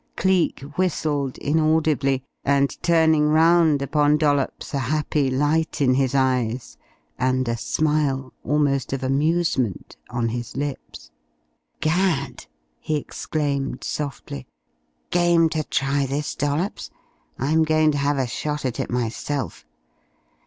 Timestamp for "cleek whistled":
0.17-1.37